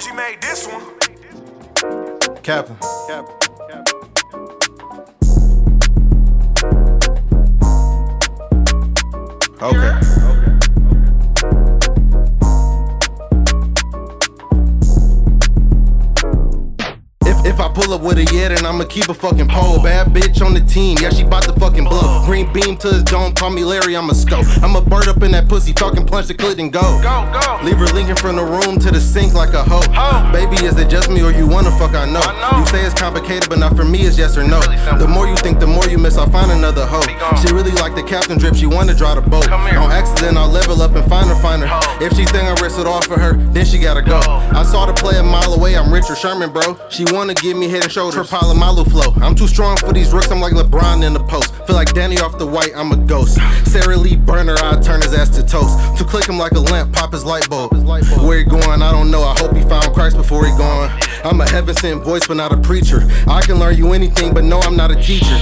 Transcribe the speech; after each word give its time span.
Gucci 0.00 0.16
made 0.16 0.40
this 0.40 0.66
one. 0.66 0.82
Captain. 2.42 2.76
Okay. 9.62 9.98
If, 17.26 17.44
if 17.44 17.60
I 17.60 17.68
pull 17.74 17.92
up 17.92 18.00
with 18.00 18.16
a 18.16 18.24
yeah, 18.32 18.48
then 18.48 18.64
I'ma 18.64 18.84
keep 18.84 19.10
a 19.10 19.14
fucking 19.14 19.48
pole. 19.48 19.82
Bad 19.82 20.06
bitch 20.14 20.42
on 20.42 20.54
the 20.54 20.60
team, 20.60 20.96
yeah, 21.02 21.10
she 21.10 21.24
bout 21.24 21.42
to 21.42 21.52
fucking 21.60 21.84
blow. 21.84 22.24
Green 22.24 22.50
beam 22.54 22.78
to 22.78 22.88
his 22.88 23.02
dome, 23.02 23.34
call 23.34 23.50
me 23.50 23.64
Larry, 23.64 23.98
I'm 23.98 24.08
a 24.08 24.14
scope. 24.14 24.46
I'm 24.62 24.76
a 24.76 24.80
bird 24.80 25.08
pussy, 25.60 25.72
fucking 25.74 26.06
punch 26.06 26.26
the 26.26 26.34
clit 26.34 26.58
and 26.58 26.72
go. 26.72 26.80
Go, 27.02 27.28
go. 27.32 27.60
Leave 27.62 27.76
her 27.76 27.92
linking 27.92 28.16
from 28.16 28.36
the 28.36 28.44
room 28.44 28.78
to 28.78 28.90
the 28.90 29.00
sink 29.00 29.34
like 29.34 29.52
a 29.52 29.62
hoe. 29.62 29.84
Hoe. 29.92 30.32
Baby, 30.32 30.64
is 30.64 30.78
it 30.78 30.88
just 30.88 31.10
me 31.10 31.22
or 31.22 31.32
you 31.32 31.46
wanna 31.46 31.70
fuck? 31.72 31.94
I 31.94 32.08
know. 32.08 32.20
I 32.20 32.32
know. 32.40 32.60
You 32.60 32.66
say 32.66 32.84
it's 32.84 32.94
complicated, 32.94 33.48
but 33.48 33.58
not 33.58 33.76
for 33.76 33.84
me, 33.84 34.00
it's 34.00 34.16
yes 34.16 34.36
or 34.36 34.46
no. 34.46 34.60
really 34.60 34.98
the 34.98 35.08
more 35.08 35.26
you 35.26 35.36
think, 35.36 35.60
the 35.60 35.66
more 35.66 35.86
you 35.88 35.98
miss. 35.98 36.16
I'll 36.16 36.30
find 36.30 36.50
another 36.50 36.86
hoe. 36.86 37.04
She 37.40 37.52
really 37.52 37.72
like 37.72 37.94
the 37.94 38.02
captain 38.02 38.38
drip, 38.38 38.54
she 38.54 38.66
wanna 38.66 38.94
draw 38.94 39.14
the 39.14 39.20
boat. 39.20 39.50
On 39.50 39.90
accident, 39.90 40.36
I'll 40.36 40.48
level 40.48 40.80
up 40.82 40.94
and 40.94 41.06
find 41.08 41.28
her, 41.28 41.36
find 41.36 41.62
her. 41.62 41.68
Hoe. 41.68 42.04
If 42.04 42.16
she 42.16 42.24
think 42.24 42.44
I 42.44 42.54
risk 42.62 42.78
it 42.78 42.86
all 42.86 43.02
for 43.02 43.18
her, 43.18 43.34
then 43.52 43.64
she 43.64 43.78
gotta 43.78 44.02
go. 44.02 44.10
Go. 44.10 44.18
I 44.18 44.64
saw 44.64 44.86
the 44.86 44.92
play 44.92 45.18
a 45.18 45.22
mile 45.22 45.54
away, 45.54 45.76
I'm 45.76 45.92
Richard 45.92 46.16
Sherman, 46.18 46.52
bro. 46.52 46.76
She 46.88 47.04
wanna 47.12 47.34
give 47.34 47.56
me 47.56 47.68
head 47.68 47.84
and 47.84 47.92
shoulders. 47.92 48.14
For 48.14 48.24
Polamalu 48.24 48.90
flow. 48.90 49.14
I'm 49.22 49.36
too 49.36 49.46
strong 49.46 49.76
for 49.76 49.92
these 49.92 50.12
rooks, 50.12 50.30
I'm 50.32 50.40
like 50.40 50.52
LeBron 50.52 51.06
in 51.06 51.12
the 51.12 51.22
post. 51.22 51.54
Feel 51.66 51.76
like 51.76 51.92
Danny 51.94 52.18
off 52.18 52.38
the 52.38 52.46
white, 52.46 52.72
I'm 52.74 52.90
a 52.90 52.96
ghost. 52.96 53.38
Sara 53.66 53.96
Lee 53.96 54.16
Burner, 54.16 54.56
I 54.56 54.80
turn 54.80 55.00
his 55.00 55.14
ass 55.14 55.28
to 55.36 55.44
toast. 55.50 55.98
To 55.98 56.04
click 56.04 56.26
him 56.28 56.38
like 56.38 56.52
a 56.52 56.60
lamp, 56.60 56.92
pop 56.94 57.12
his 57.12 57.24
light 57.24 57.48
bulb. 57.50 57.72
Where 58.26 58.38
he 58.38 58.44
going, 58.44 58.82
I 58.82 58.92
don't 58.92 59.10
know. 59.10 59.22
I 59.22 59.38
hope 59.38 59.54
he 59.56 59.62
found 59.62 59.92
Christ 59.94 60.16
before 60.16 60.46
he 60.46 60.56
gone. 60.56 60.90
I'm 61.24 61.40
a 61.40 61.48
heaven 61.48 61.74
sent 61.74 62.04
voice, 62.04 62.26
but 62.26 62.36
not 62.36 62.52
a 62.52 62.56
preacher. 62.56 63.00
I 63.26 63.42
can 63.42 63.58
learn 63.58 63.76
you 63.76 63.92
anything, 63.92 64.32
but 64.32 64.44
no, 64.44 64.60
I'm 64.60 64.76
not 64.76 64.90
a 64.90 64.96
teacher. 64.96 65.36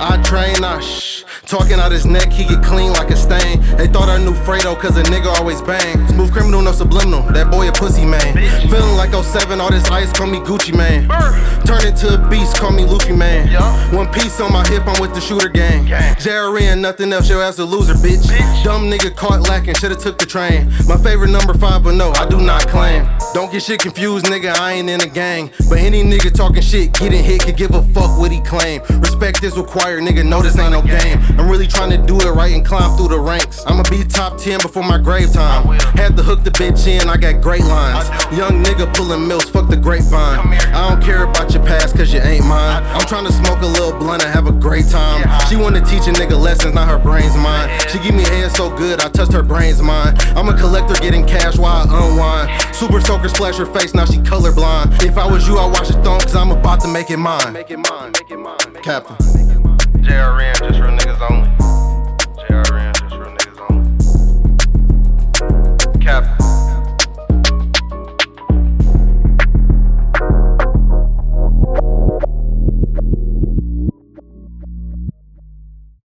I 0.00 0.20
train, 0.24 0.62
I 0.62 0.80
shh. 0.80 1.24
Talking 1.48 1.80
out 1.80 1.92
his 1.92 2.04
neck, 2.04 2.30
he 2.30 2.44
get 2.44 2.62
clean 2.62 2.92
like 2.92 3.08
a 3.08 3.16
stain. 3.16 3.62
They 3.78 3.86
thought 3.86 4.10
I 4.10 4.18
knew 4.22 4.34
Fredo, 4.44 4.78
cause 4.78 4.98
a 4.98 5.02
nigga 5.04 5.32
always 5.40 5.62
bang. 5.62 6.06
Smooth 6.08 6.30
criminal, 6.30 6.60
no 6.60 6.72
subliminal. 6.72 7.22
That 7.32 7.50
boy 7.50 7.70
a 7.70 7.72
pussy 7.72 8.04
man. 8.04 8.36
Feeling 8.68 8.96
like 8.96 9.14
07, 9.14 9.58
all 9.58 9.70
this 9.70 9.90
ice, 9.90 10.12
call 10.12 10.26
me 10.26 10.40
Gucci 10.40 10.76
man. 10.76 11.08
Turn 11.64 11.86
into 11.86 12.12
a 12.12 12.28
beast, 12.28 12.58
call 12.58 12.72
me 12.72 12.84
Luffy 12.84 13.16
man. 13.16 13.48
Yeah. 13.48 13.96
One 13.96 14.12
piece 14.12 14.38
on 14.42 14.52
my 14.52 14.68
hip, 14.68 14.82
I'm 14.84 15.00
with 15.00 15.14
the 15.14 15.22
shooter 15.22 15.48
gang. 15.48 15.86
Gang. 15.86 16.16
Jerry 16.20 16.66
and 16.66 16.82
nothing 16.82 17.14
else, 17.14 17.30
your 17.30 17.42
ass 17.42 17.58
a 17.58 17.64
loser, 17.64 17.94
bitch. 17.94 18.28
Bitch. 18.28 18.62
Dumb 18.62 18.82
nigga 18.90 19.16
caught 19.16 19.40
lacking, 19.40 19.74
shoulda 19.76 19.96
took 19.96 20.18
the 20.18 20.26
train. 20.26 20.70
My 20.86 20.98
favorite 20.98 21.30
number 21.30 21.54
five, 21.54 21.82
but 21.82 21.94
no, 21.94 22.12
I 22.12 22.28
do 22.28 22.42
not 22.42 22.68
claim. 22.68 23.07
Don't 23.58 23.64
shit 23.66 23.80
confused, 23.80 24.26
nigga, 24.26 24.54
I 24.54 24.74
ain't 24.74 24.88
in 24.88 25.00
a 25.00 25.08
gang. 25.08 25.50
But 25.68 25.78
any 25.78 26.04
nigga 26.04 26.32
talking 26.32 26.62
shit, 26.62 26.92
getting 26.92 27.24
hit, 27.24 27.42
could 27.42 27.56
give 27.56 27.74
a 27.74 27.82
fuck 27.82 28.16
what 28.16 28.30
he 28.30 28.40
claim. 28.42 28.80
Respect 29.00 29.42
is 29.42 29.56
required, 29.56 30.04
nigga, 30.04 30.24
know 30.24 30.40
this 30.40 30.56
ain't 30.56 30.70
no 30.70 30.80
game. 30.80 31.18
I'm 31.36 31.50
really 31.50 31.66
trying 31.66 31.90
to 31.90 31.98
do 31.98 32.20
it 32.20 32.30
right 32.30 32.54
and 32.54 32.64
climb 32.64 32.96
through 32.96 33.08
the 33.08 33.18
ranks. 33.18 33.64
I'ma 33.66 33.82
be 33.90 34.04
top 34.04 34.38
10 34.38 34.60
before 34.60 34.84
my 34.84 34.96
grave 34.96 35.32
time. 35.32 35.66
Had 35.96 36.16
to 36.18 36.22
hook 36.22 36.44
the 36.44 36.52
bitch 36.52 36.86
in, 36.86 37.08
I 37.08 37.16
got 37.16 37.42
great 37.42 37.64
lines. 37.64 38.08
Young 38.38 38.62
nigga 38.62 38.94
pulling 38.94 39.26
mills, 39.26 39.50
fuck 39.50 39.68
the 39.68 39.76
grapevine. 39.76 40.38
I 40.72 40.88
don't 40.88 41.02
care 41.02 41.24
about 41.24 41.52
your 41.52 41.64
past, 41.64 41.96
cause 41.96 42.12
you 42.12 42.20
ain't 42.20 42.46
mine. 42.46 42.84
I'm 42.84 43.08
trying 43.08 43.26
to 43.26 43.32
smoke 43.32 43.62
a 43.62 43.66
little 43.66 43.98
blunt 43.98 44.22
and 44.22 44.32
have 44.32 44.46
a 44.46 44.52
great 44.52 44.86
time. 44.86 45.26
She 45.48 45.56
wanna 45.56 45.80
teach 45.80 46.06
a 46.06 46.12
nigga 46.12 46.38
lessons, 46.38 46.74
not 46.74 46.86
her 46.86 46.98
brains 46.98 47.34
mine. 47.34 47.68
She 47.88 47.98
give 47.98 48.14
me 48.14 48.22
head 48.22 48.52
so 48.52 48.70
good, 48.70 49.00
I 49.00 49.08
touched 49.08 49.32
her 49.32 49.42
brains 49.42 49.82
mine. 49.82 50.14
I'm 50.36 50.48
a 50.48 50.56
collector 50.56 50.94
getting 51.02 51.26
cash 51.26 51.58
while 51.58 51.90
I 51.90 52.06
unwind. 52.06 52.74
Super 52.76 53.00
soaker 53.00 53.28
splash 53.28 53.47
her 53.56 53.66
face, 53.66 53.94
now 53.94 54.04
she 54.04 54.18
colorblind. 54.18 55.02
If 55.04 55.16
I 55.16 55.26
was 55.26 55.48
you, 55.48 55.58
I'd 55.58 55.72
watch 55.72 55.90
it 55.90 56.02
thong, 56.04 56.20
cause 56.20 56.36
I'm 56.36 56.50
about 56.50 56.80
to 56.82 56.88
make 56.88 57.10
it 57.10 57.16
mine. 57.16 57.52
Make 57.52 57.70
it 57.70 57.78
mine, 57.78 58.12
make 58.12 58.30
it 58.30 58.36
mine. 58.36 58.58
Captain. 58.82 59.16
JRM, 60.02 60.58
just 60.58 60.80
real 60.80 60.96
niggas 60.96 61.30
only. 61.30 61.67